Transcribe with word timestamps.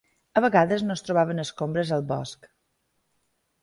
A 0.39 0.41
vegades 0.45 0.85
no 0.85 0.95
es 0.95 1.05
trobaven 1.09 1.43
escombres 1.45 1.95
al 2.01 2.09
bosc. 2.17 2.53